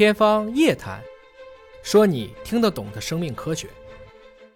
[0.00, 0.98] 天方夜谭，
[1.82, 3.68] 说你听得懂的生命科学。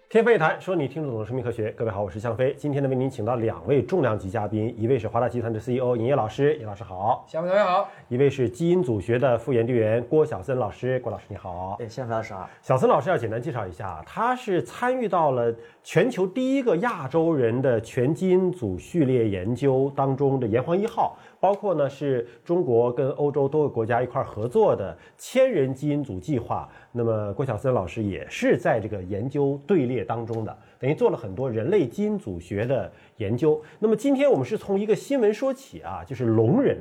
[0.09, 1.69] 天方夜谭，说你听得懂的生命科学。
[1.73, 2.55] 各位好，我是向飞。
[2.57, 11.77] 今天呢，为您请到两位重量级嘉宾，一位是华大集团的 CEO 尹烨老师，尹老师好；向飞同学好，一位是基因组学的副研究员郭晓森老师，郭老师你好。
[11.79, 12.49] 哎，向飞老师好。
[12.63, 15.53] 小森老师要简单介绍一下，他是参与到了
[15.83, 21.15] 全球第一个亚洲人的全基因组序列研究当中的炎黄一号，
[21.45, 26.67] 包括呢是中国跟欧洲多个国家一块儿合作的千人基因组计划。
[26.91, 33.61] 那么郭晓森老师也是在这个研究队列当中的，等于做了很多人类基因组学的研究。
[33.77, 36.79] 那么今天我们是从一个新闻说起啊，就是龙人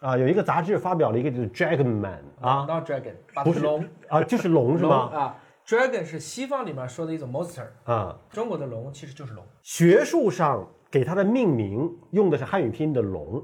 [0.00, 5.10] 啊，有一个杂志发表了一个就是 Dragon Man 啊，，Not dragon，不是龙啊，就是龙是龙吗？
[5.12, 9.44] 啊，dragon 是西方里面说的一种 monster，啊，中国的龙其实就是龙。
[9.60, 13.42] 学术上给它的命名用的是汉语拼音的龙，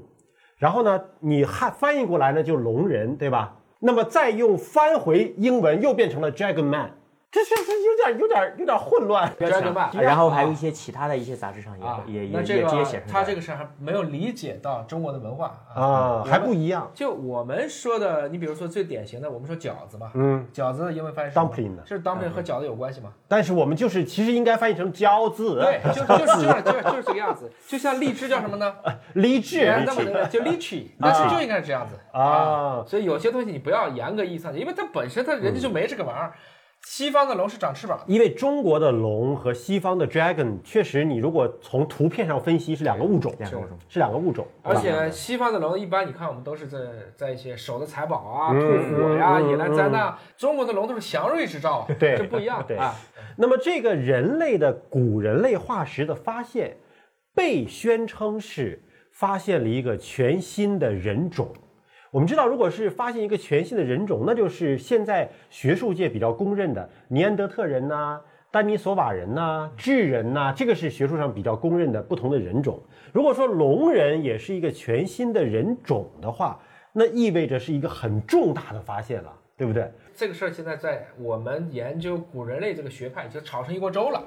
[0.61, 3.57] 然后呢，你汉翻译过来呢就龙人，对吧？
[3.79, 6.91] 那么再用翻回英文又变成了 Dragon Man，
[7.31, 9.33] 这这这有点有点有点混乱。
[9.93, 16.91] 然后还有一些其他的一些杂志上也啊，也也那这个也直接显示出来他这个是还没有理解到中国的文化啊，还不一样。
[16.93, 23.13] 就我们说的，你比如说最典型的，我们说饺子吧，嗯，饺子的英文翻译是 Dumpling 的是 dumpling 和饺子有关系吗？
[23.29, 27.49] 但是我们就是其实应该翻译成饺子，对，就就是就是就是就是这个样子。
[27.65, 28.75] 就像荔枝叫什么呢？
[29.15, 32.83] 励志哎那么的就 lychee，但是就应该是这样子啊。
[32.85, 36.33] 所以有些东西你不要严格意义上，因为它本身它人家就没这个玩意儿。
[36.83, 43.77] 西方的龙是长翅膀的，因为中国的龙和西方的 dragon 确实，你如果从图片上分析是两个物种，两个物种。
[43.87, 46.77] 是两个物种，而且西方的龙一般你看我们都是在
[47.15, 52.63] 在一些守的财宝啊、嗯吐火呀、嗯野兰灾难，中国的龙都是祥瑞之兆啊，对这不一样。
[52.67, 52.77] 对。
[52.77, 52.95] 啊。
[53.37, 56.75] 那么这个人类的古人类化石的发现，
[57.33, 61.53] 被宣称是发现了一个全新的人种。
[62.11, 68.19] 我们知道，如果是发现一个全新的人种，那就是现在学术界比较公认的尼安德特人呐、
[68.51, 72.77] 丹尼索瓦人呐、智人呐、这个是学术上比较公认的不同的人种。
[73.13, 76.59] 如果说龙人也是一个全新的人种的话，
[76.91, 79.89] 那意味着是一个很重大的发现了，对不对？
[80.13, 84.21] 这个事儿现在在我们研究古人类这个学派已经炒成一锅粥了。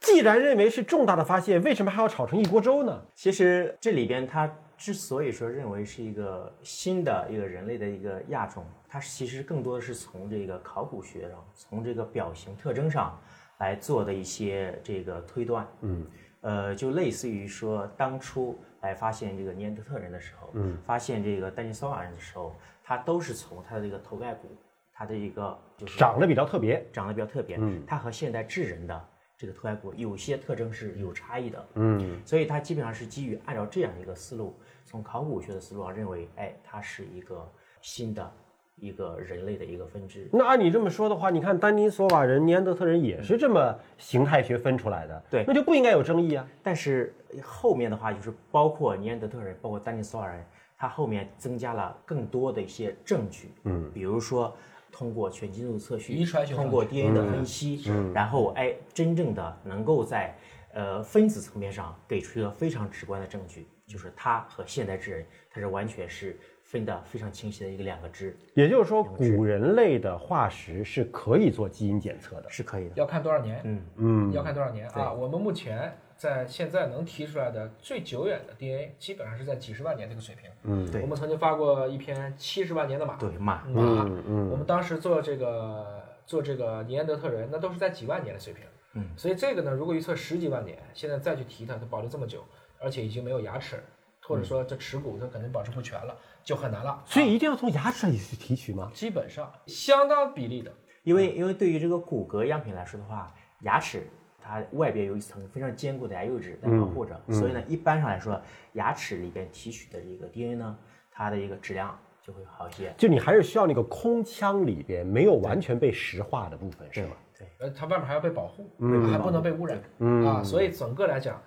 [0.00, 3.00] 既然认为是重大的发现，为什么还要炒成一锅粥呢？
[3.14, 13.20] 其实这里边它之所以说认为是一个新的一个人类的一个亚种，它其实更多的是从这个考古学上，从这个表型特征上
[13.58, 15.68] 来做的一些这个推断。
[15.82, 16.06] 嗯，
[16.40, 24.48] 呃，就类似于说当初来发现这个尼安德特人的时候，嗯，发现这个丹尼索瓦人的时候，它都是从它的这个头盖骨，
[24.94, 27.84] 它的一个就是长得比较特别，长得比较特别，嗯。
[27.86, 34.58] 它和现代智人的这个头盖骨有些特征是有差异的，嗯，所以它基本上是基于按照这样一个思路，
[34.90, 37.48] 从考古学的思路上认为，哎，它是一个
[37.80, 38.28] 新的
[38.74, 40.28] 一个人类的一个分支。
[40.32, 46.44] 那按你这么说的话，你看丹尼索瓦人、尼安德特人也是这么形态学分出来的，对那就不应该有争议啊。
[46.60, 50.44] 但是后面的话就是包括尼安德特人，包括丹尼索瓦人，
[50.76, 54.52] 他后面增加了更多的一些证据，嗯，比如说
[54.90, 60.36] 通过全基因组测序，遗传学通过 DNA 的分析，嗯然后哎，真正的能够在
[60.74, 72.48] 呃分子层面上给出一个非常直观的证据，就是它和现代智人它是完全是分的非常清晰的一个两个支，也就是说，古人类的化石是可以做基因检测的。
[72.48, 72.92] 是可以的。
[72.94, 73.60] 要看多少年？
[73.64, 75.12] 嗯嗯要看多少年啊？
[75.12, 80.48] 我们目前在现在能提出来的最久远的 DNA，基本上是在几十万年这个水平。
[80.62, 88.64] 嗯对我们曾经发过一篇七十万年的马，对马，马，嗯嗯我们当时做这个做这个尼安德特人，那都是在几万年的水平。
[88.94, 92.44] 嗯，所以这个呢，如果预测十几万年，现在再去提它，它保留这么久，
[92.80, 93.82] 而且已经没有牙齿，
[94.22, 97.02] 或者说这齿骨它可能保持不全了，就很难了。
[97.04, 98.90] 所以一定要从牙齿里去提取吗？
[98.94, 104.06] 基本上相当比例的，因为因为对于这个骨骼样品来说的话，牙齿
[104.40, 108.40] 它外边有一层非常坚固的牙釉质在保护着，所以呢，一般上来说，
[108.72, 110.78] 牙齿里边提取的这个 DNA 呢，
[111.10, 112.94] 它的一个质量就会好一些。
[112.96, 117.12] 就你还是需要那个空腔里边没有完全被石化的部分，是吗？
[117.58, 118.70] 呃，它外面还要被保护，
[119.10, 119.80] 还不能被污染，
[120.26, 121.40] 啊，所以整个来讲，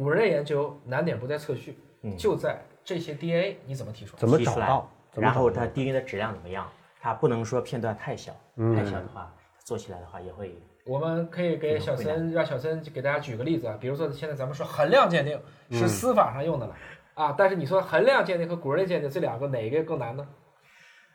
[0.00, 1.76] 古人类研究难点不在测序，
[2.16, 4.18] 就在这些 DNA 你怎么提出来。
[4.18, 4.90] 怎么找到？
[5.12, 6.66] 然后它 DNA 的质量怎么样？
[7.02, 8.32] 它不能说片段太小，
[8.74, 10.56] 太小的话，做起来的话也会
[10.86, 15.38] 我们可以给小森让小森给大家举个例子啊，比如说现在咱们说衡量鉴定
[15.70, 16.74] 是司法上用的了、
[17.12, 20.26] 啊，但是你说衡量鉴定和古人类鉴定这两个哪一个更难呢？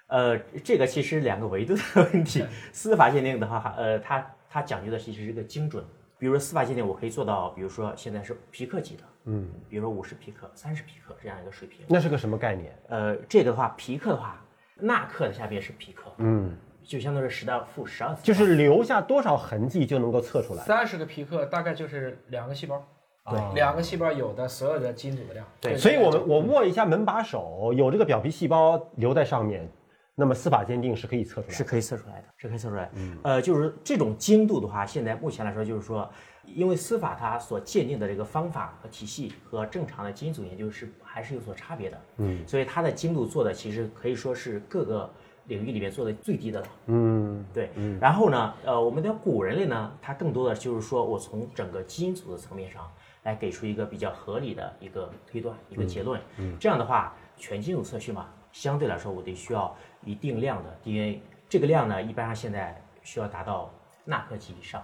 [0.05, 1.81] 呃，这个其实两个维度的
[2.13, 2.45] 问题。
[2.71, 5.83] 司法鉴定的话，呃，它它讲究的其实是一个精准。
[6.25, 11.85] 比如说司法鉴定，我可以做到，比如说现在是皮克级的，嗯，比如说五十皮克、三十皮克这样一个水平。
[11.87, 12.75] 那是个什么概念？
[12.89, 14.43] 呃，这个的话，皮克的话，
[14.73, 20.63] 纳克的下边是皮克，嗯，就相当于十到负十二次，就是留下多少痕迹就能够测出来。
[20.63, 22.83] 三十个皮克大概就是两个细胞，
[23.29, 25.45] 对两个细胞有的所有的基因组的量。
[25.61, 29.69] 对所以我们我握一下门把手，有这个表皮细胞留在上面，
[30.15, 31.53] 那么司法鉴定是可以测出来的。
[31.53, 32.89] 是可以测出来的，是可以测出来。
[33.21, 36.09] 呃，就是这种精度的话，现在目前来说，就是说，
[36.45, 42.01] 因为司法它所鉴定的这个方法和体系和正常的基因组研究是还是有所差别的。
[42.17, 45.11] 嗯，所以它的精度做的其实可以说是各个
[45.47, 46.67] 领域里面做的最低的了。
[46.85, 47.69] 嗯，对，
[47.99, 52.89] 然后呢，呃，我们的古人类呢，它更多的就是说我从整个基因组的层面上
[53.23, 56.21] 来给出一个比较合理的一个推断、一个结论。
[56.37, 63.69] 嗯，这样的话，全基因组测序嘛，相对来说我得需要一定量的 DNA，这个量呢，一般上现在需要达到
[64.05, 64.81] 纳克级以上。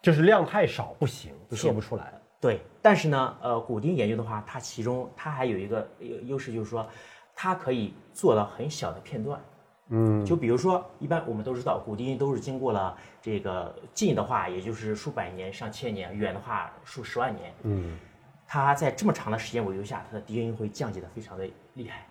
[0.00, 2.12] 就是量太少不行，测不出来。
[2.40, 6.88] 对，但是呢，呃，古丁研究的话，它其中它还有一个优优势，就是说，
[7.34, 9.38] 它可以做到很小的片段。
[9.90, 17.52] 嗯，就比如说，一般我们都知道，古丁都是经过了这个近的话，也就是数百年、上千年；远的话，数十万年。
[17.64, 17.98] 嗯，
[18.46, 22.06] 它在这么长的时间维度下，它的 DNA 会降解的非常的厉害。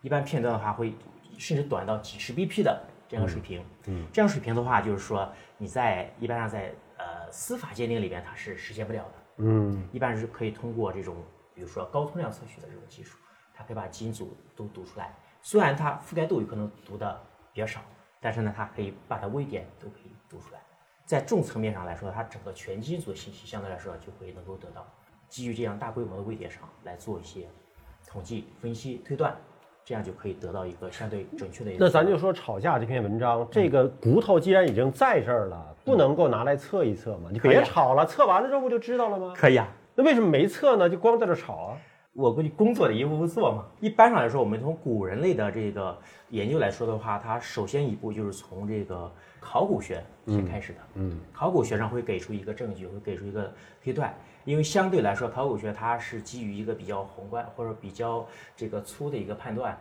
[0.00, 0.92] 一般片段的话，会
[1.38, 3.64] 甚至短到几十 BP 的这样的水平。
[3.86, 9.12] 嗯，这样水平的话，就是说你在一般上在呃司法鉴定里边它是实现不了的。
[9.38, 11.16] 嗯，一般是可以通过这种，
[11.54, 13.16] 比如说高通量测序的这种技术，
[13.54, 15.14] 它可以把基因组都读出来。
[15.40, 17.20] 虽然它覆盖度有可能读的
[17.52, 17.80] 比较少，
[18.20, 20.60] 但是呢，它可以把它位点都可以读出来。
[21.06, 24.86] 在这种层面上来说，它整个全基因组的信息相对来说就会能够得到，
[25.28, 27.48] 基于这样大规模的位点上来做一些
[28.06, 29.34] 统计、分析、推断，
[29.88, 31.82] 这样就可以得到一个相对准确的一个。
[31.82, 37.30] 那咱就说吵架这篇文章，这个骨头既然已经在这儿了，不能够拿来测一测吗？
[37.32, 39.32] 你别吵了，测完了之后不就知道了吗？
[39.34, 40.90] 可以啊，那为什么没测呢？
[40.90, 41.78] 就光在这吵啊？
[42.18, 43.64] 我估计工作的一步步做嘛。
[43.78, 45.96] 一般上来说，我们从古人类的这个
[46.30, 50.78] 研究来说的话，它首先一步就是从这个考古学先开始的。
[50.94, 54.12] 嗯，考古学上会给出一个证据，会给出一个推断，
[54.44, 58.26] 因为相对来说，考古学它是基于一个比较宏观或者比较
[58.56, 59.78] 这个粗的一个判断，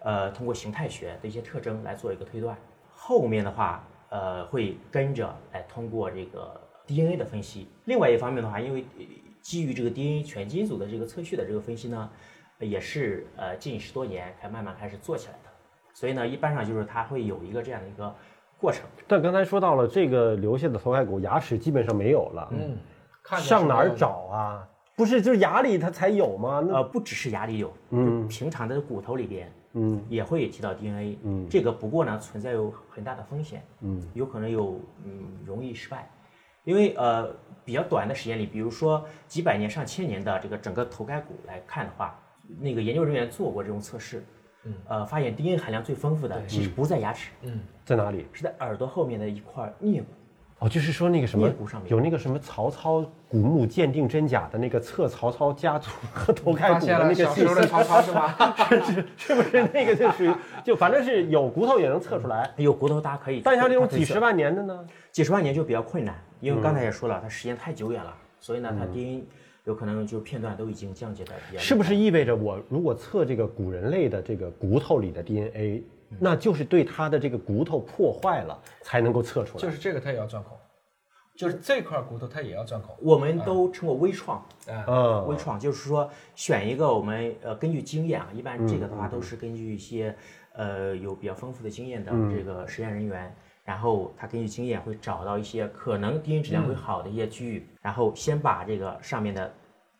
[0.00, 2.58] 呃，通过形态学的一些特征来做一个推断。
[2.92, 7.68] 后面的话，呃，会跟着来通过这个 DNA 的分析。
[7.84, 9.04] 另外一方面的话，因为呃
[9.40, 12.10] 基于这个 DNA 全基因组的这个测序的这个分析呢，
[12.58, 15.50] 呃也是呃近十多年才慢慢开始做起来的。
[15.94, 18.14] 所以呢，一般上就是它会有一个这样的一个
[18.60, 18.82] 过程。
[19.06, 22.76] 但刚才说到了这个留下的头盖骨牙齿基本上没有了，嗯，
[23.22, 23.90] 看上哪儿？
[23.96, 24.68] 找啊？
[24.94, 26.60] 不是，就是牙里它才有吗？
[26.66, 36.10] 那呃，不只是牙里有，嗯，平常的骨头里边，嗯，也会提到 DNA，嗯，这个不过呢存在有很大的风险，嗯，有可能有嗯容易失败，
[36.68, 37.34] 因为呃
[37.64, 42.20] 比较短的时间里，比如说几百年、上千年的这个整个头盖骨来看的话，
[42.60, 44.22] 那个研究人员做过这种测试，
[44.64, 48.26] 嗯，呃，发现 DNA 含量最丰富的其实不在牙齿，嗯，在哪里？
[48.34, 50.12] 是在耳朵后面的一块颞骨，
[50.60, 58.56] 哦，就是说那个什么上面有那个什么曹操古墓鉴定真假的那个测曹操家族 和头盖骨的那个信息小时候的，曹操是吧？
[58.68, 60.32] 是是是不是那个就属于
[60.64, 64.84] 就反正是有骨头也能测出来，有骨头大家可以，但像这种几十万年的呢？
[65.12, 69.24] 几十万年就比较困难，因为刚才也说了，它时间太久远了，所以呢，它 DNA
[69.64, 71.62] 有可能就片段都已经降解的比较。
[71.62, 71.94] 是不是？
[71.94, 75.84] 意味着我如果测这个古人类的这个骨头里的 DNA，
[76.18, 79.62] 那就是对它的这个骨头破坏了才能够测出来？
[79.62, 80.56] 就是这个它也要钻孔，
[81.38, 82.96] 就是这块骨头它也要钻孔。
[83.00, 90.12] 我们都称为微创，啊，嗯微创就是说选一个我们呃根据经验啊，一般这个的话都是根据一些
[90.54, 93.32] 呃有比较丰富的经验的这个实验人员。
[93.62, 99.52] 然后他根据经验会找到一些可能 DNA 质量会好的一些区域，然后先把这个上面的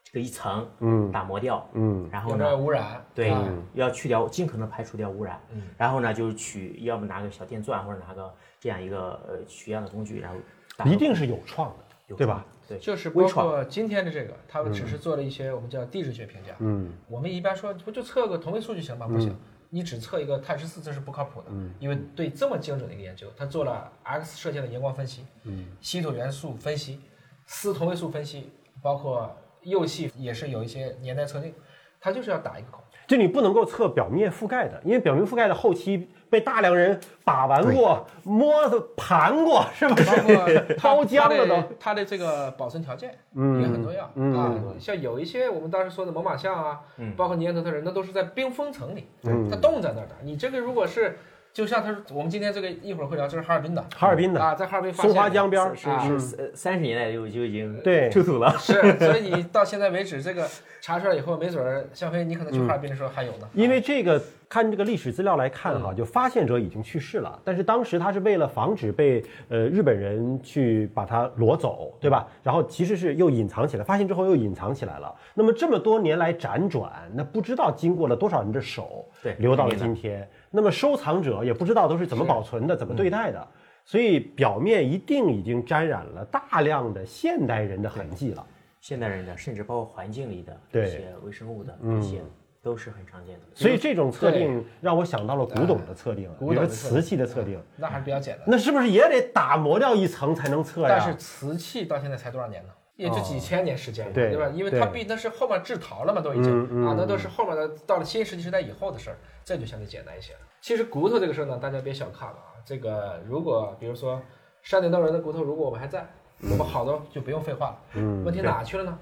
[0.02, 3.04] 这个一层嗯打磨掉，嗯然后呢污染？
[3.14, 5.38] 对啊，要去掉，尽可能排除掉污染。
[5.52, 10.42] 嗯，然后呢，就是取，要么拿个小电钻，或者拿个这样一个呃取样的工具，然后打
[10.85, 12.44] 一定是有创的，对吧？
[12.68, 16.54] 对，就是包括今天的这个，他们只是做了一些我们叫地质学评价。
[16.58, 19.08] 嗯，我们一般说不就测个同位素就行吗？
[19.08, 19.35] 不行，
[19.70, 21.47] 你只测一个碳十四，这是不靠谱的。
[21.80, 27.00] 因为对这么精准的一个研究，他做了 X 射线的荧光分析，嗯，稀土元素分析，
[27.49, 28.50] 铯同位素分析，
[28.82, 31.54] 包括铀系也是有一些年代测定，
[32.00, 32.83] 它就是要打一个孔。
[33.07, 40.76] 就你不能够测表面覆盖的，因为表面覆盖的后期被大量人把玩过、摸的盘过，是不包括是？
[40.78, 41.69] 它 包浆了的都。
[41.81, 44.55] 它的这个保存条件嗯也很重要、嗯啊。
[44.78, 46.81] 像有一些我们当时说的猛犸象啊，
[47.17, 50.14] 包括尼安德特人，那都是在冰封层里，嗯它冻在那儿的。
[50.23, 51.19] 你这个如果是
[51.52, 58.55] 就像他说，我们今天这个一会儿会聊，这是哈尔滨的，哈尔滨的啊，在哈尔滨发松花江边儿是啊是呃三十年代就就已经对出土了。
[58.59, 60.47] 是，所以你 到现在为止，这个
[60.81, 63.49] 查出来以后，没准儿向飞你可能去哈尔滨的时候还有呢。
[63.55, 72.28] 因为这个看这个历史资料来看嗯哈，就发现者已经去世了，但是当时他是为了防止被呃日本人去把它挪走，对吧？
[72.45, 75.12] 然后其实是又隐藏起来，发现之后又隐藏起来了。
[75.35, 80.28] 那么这么多年来辗转，那不知道经过了多少人的手，对留到了今天。
[80.50, 83.38] 那么收藏者也不知道都是怎么保存的，怎么对待的。
[83.40, 83.55] 嗯
[83.88, 88.47] 所以表面一定已经沾染了大量的现代人的痕迹了。
[88.83, 92.21] 现代人的，甚至包括环境里的对一些微生物的一些，
[92.62, 93.40] 都是很常见的。
[93.55, 97.59] 所以这种测定让我想到了古董的测定，比如瓷器的测定。
[97.78, 98.45] 那还是比较简单。
[98.47, 100.88] 那是不是也得打磨掉一层才能测呀？
[100.90, 102.71] 但是瓷器到现在才多少年呢？
[102.99, 104.49] 也就几千年时间嘛，哦对吧？
[104.49, 110.40] 因为它毕那是后面制陶了嘛，都已经啊，那都是后面的到了新石器时代以后的事儿，这就相对简单一些了。
[110.61, 112.59] 其实骨头这个事儿呢，大家别小看了啊。
[112.64, 114.21] 这个如果比如说
[114.62, 116.05] 山顶洞人的骨头，如果我们还在，
[116.50, 117.78] 我们好多就不用废话了。
[117.95, 118.99] 嗯问题哪去了呢？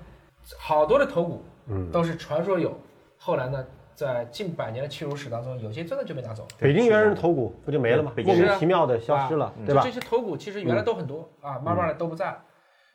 [0.58, 2.78] 好多的头骨嗯都是传说有，
[3.16, 6.48] 后来呢，在近百年的屈辱史当中，有些真的就被拿走了。
[6.58, 8.12] 北京猿人头骨不就没了吗？
[8.14, 9.90] 莫北京名其妙的消失了，对吧这？
[9.90, 12.42] 些头骨其实原来都很多、啊，慢慢的都不在了。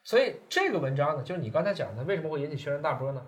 [0.04, 3.22] 所以这个文章呢，就是你刚才讲的，为什么会引起轩然大波呢？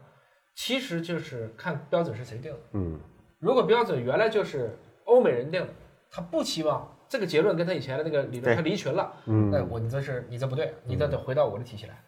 [0.56, 2.60] 其实就是看标准是谁定的。
[2.74, 3.00] 嗯，
[3.40, 5.70] 如果标准原来就是欧美人定的，
[6.12, 9.50] 他不期望这个结论跟他以前的那个理论他离群了，嗯。
[9.52, 12.00] 那我你这是你这不对，你这得回到我的体系来。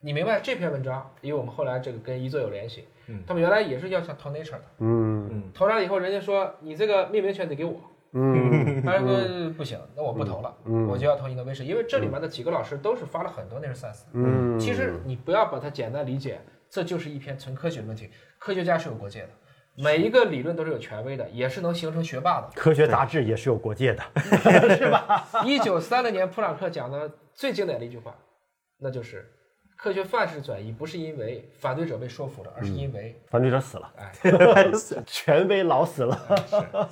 [0.00, 3.22] 你明白这篇文章，因为我们后来这个跟一作有联系，嗯。
[3.24, 5.52] 他们原来也是要想投 Nature 的，嗯。
[5.54, 7.80] 投上以后，人家说你这个命名权得给我，
[8.14, 14.02] 嗯 他说不行，那我不投了，嗯我就要投一个威士，因为这里面的几个老师都是发了很多 Nature Science。
[14.12, 18.10] 嗯，其实你不要把它简单理解，这就是一篇纯科学的问题。
[18.38, 19.28] 科学家是有国界的，
[19.76, 22.50] 每一个理论都是有权威的，也是能形成学霸的。
[22.54, 24.02] 科学杂志也是有国界的，
[24.76, 28.14] 是吧一九三零年，普朗克讲的最经典的一句话，
[28.78, 29.26] 那就是
[29.76, 34.12] 科学范式转移不是因为反对者被说服了，而是因为反对者死了， 哎，
[35.06, 36.88] 权威老死了。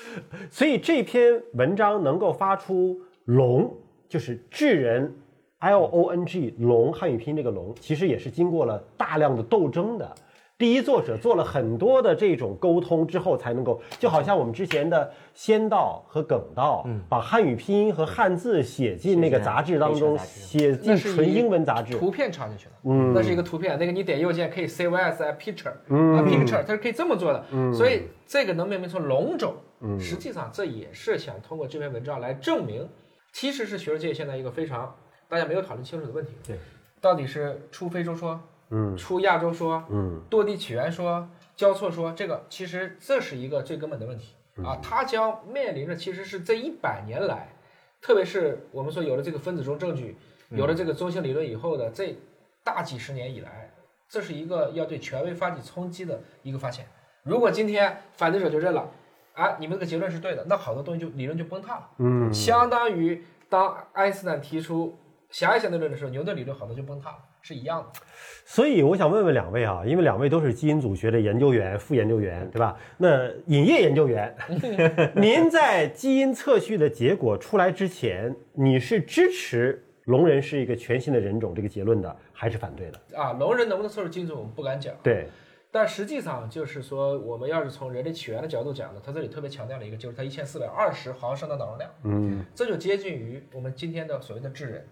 [0.50, 3.74] 所以这篇文章能够发出“龙”，
[4.08, 5.14] 就是智人
[5.60, 10.14] L O N G 龙汉语拼音这个龙，其实也是经过了大量的斗争的。
[10.56, 21.96] 第一作者做了很多的这种沟通之后，才能够就好像我们之前的仙道和梗道，把汉语拼音和汉字写进那个杂志当中，写进纯英文杂志。
[21.96, 29.54] 图片插进去了，嗯那是一个图片，那个你点右键可以 save as a picture，啊 picture，它是可以这么做的，所以这个能命名成龙种，
[29.98, 32.88] 实际上这也是想通过这篇文章来证明，
[33.32, 34.96] 其实是学术界现在一个非常
[35.28, 36.58] 大家没有讨论清楚的问题，对，
[37.00, 38.96] 到底是出非洲说，嗯。
[38.96, 40.20] 出亚洲说，嗯。
[40.28, 44.34] 多地起源说、交错说，这个其实这是一个最根本的问题。
[44.64, 47.54] 啊，它将面临着其实是这一百年来，
[48.00, 50.16] 特别是我们说有了这个分子钟证据，
[50.50, 52.18] 有了这个中性理论以后的这
[52.64, 53.72] 大几十年以来，
[54.08, 56.84] 这是一个要对权威发起冲击的一个发现。
[57.22, 58.90] 如果今天反对者就认了，
[59.38, 64.98] 啊，你们这个结论是对的，那好多东西就理论就崩塌了，嗯相当于当爱因斯坦提出
[65.30, 68.00] 狭义相对论的时候，牛顿理论好多就崩塌了，是一样的。
[68.44, 72.76] 所以我想问问两位啊，因为两位都是基因组学的研究员、副研究员，对吧？
[72.96, 74.34] 那尹烨研究员，
[75.14, 82.98] 您在基因测序的结果出来之前，你是支持龙人是一个全新的人种这个结论的，还是反对的？
[83.16, 84.94] 啊，龙人能不能测出基因组，我们不敢讲。
[85.02, 85.28] 对，
[85.70, 94.88] 但实际上就是说，我们要是从人类起源的角度讲呢，它这里特别强调了一个，就是它一千四百二十毫升的脑容量，嗯这就接近于我们今天的所谓的智人，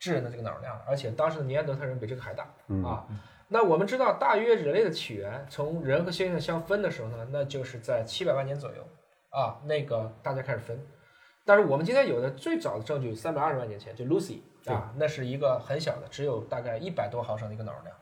[0.00, 2.44] 智人的这个脑容量了，而且当时的尼安德特人比这个还大
[2.84, 3.06] 啊。
[3.48, 8.84] 那我们知道，大约人类的起源从人和猩猩相分的时候呢，那就是在七百万年左右
[9.30, 10.84] 啊，那个大家开始分。
[11.44, 17.96] 但是我们今天有的最早的证据，三百二十万年前就 Lucy 啊，那是一个很小的，只有大概一百多毫升的一个脑容量。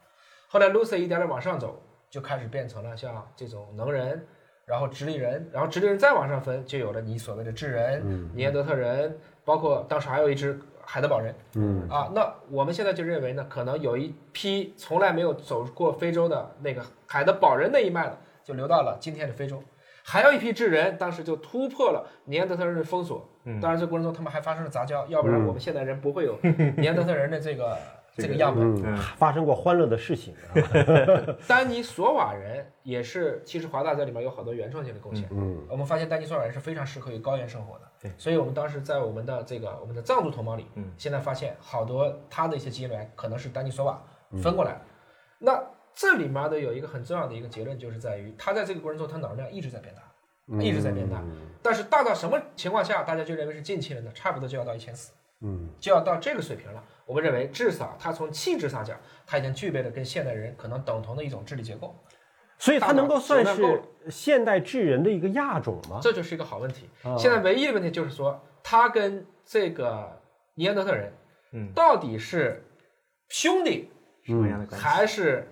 [0.48, 1.78] 后来 Lucy 一点点往上走，
[2.14, 4.24] 就开始变成了像这种能人，
[4.64, 11.34] 然后直立人，然后直立人再往上分，就有了你所谓的智人、尼安德特人，包括当时还有一只海德堡人。
[11.56, 19.60] 嗯啊，那我们现在就认为呢，可能有一批从来没有走过非洲的那个海德堡人那一脉的，就流到了今天的非洲。
[20.04, 23.28] 还有一批智人，当时就突破了尼安德特人的封锁。
[23.60, 26.38] 当然，这过程中他们还发生了杂交，要不然我们现代人不会有
[26.78, 27.76] 尼安德特人的这个
[28.16, 28.62] 这个样本。
[28.84, 30.34] 嗯，发生过欢乐的事情。
[31.48, 35.28] 丹尼索瓦人也是，其实华大在里面有好多原创性的贡献。
[35.30, 37.84] 嗯我们发现丹尼索瓦人是非常适合于高原生活的。
[38.00, 44.02] 对，所以我们当时在我们的这个我们的藏族同胞里，嗯，现在发现好多他的一些基因来源可能是丹尼索瓦
[44.42, 44.80] 分过来的。
[45.38, 45.62] 那
[45.94, 50.02] 这里面的有一个很重要的一个结论，就是在于他在这个过程中，他脑容量一直在变大。
[50.60, 51.22] 一直在变大。
[51.62, 54.10] 但是大到什么情况下，大家就认为是近亲人呢？
[54.12, 56.84] 差不多就要到一千四，嗯，就要到这个水平了。
[57.06, 61.94] 我们认为，至少他从气质上讲，他已经具备了跟现代人可能等同的一种智力结构。
[62.56, 65.98] 所以它能够算是现代智人的一个亚种吗？
[66.00, 66.88] 这就是一个好问题。
[67.02, 70.20] 啊现在唯一的问题就是说，他跟这个
[70.54, 71.12] 尼安德特人，
[71.52, 72.64] 嗯，到底是
[73.28, 73.90] 兄弟
[74.24, 74.86] 什么样的关系？
[74.86, 75.46] 还是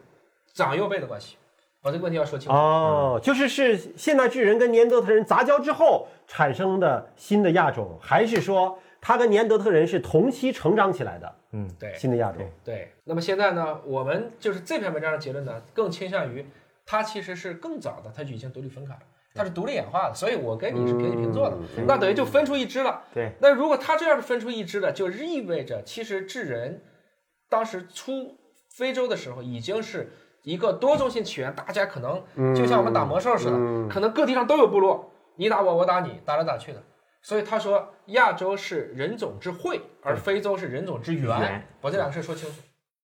[0.55, 1.37] 长幼辈的关系？
[1.83, 2.57] 我这个问题要说清楚。
[2.57, 12.39] 哦，就是是现代智人跟尼安德特人杂交之后产生的新的亚种，还是说它跟尼安德特人是同期成长起来的嗯，对新的亚洲？
[12.65, 12.93] 对。
[13.03, 16.47] 那么现在呢，我们就是这篇文章的结论呢，更倾向于
[16.87, 19.01] 它其实是更早的，它就已经独立分开了，
[19.35, 23.03] 它是独立演化的，所以我跟你是平起平坐的，那等于就分出一支了。
[23.13, 26.81] 对，那如果它这样是分出一支了，就意味着其实智人
[27.49, 28.39] 当时出
[28.71, 30.13] 非洲的时候已经是
[30.45, 32.23] 一个多中心起源，大家可能
[32.55, 36.81] 就像我们打魔兽似的，可能各地上都有部落，你打我，我打你，打来打去的。
[37.23, 41.69] 所以他说亚洲是人种之会，而非洲是人种之源源。
[41.81, 42.61] 把这两个事说清楚。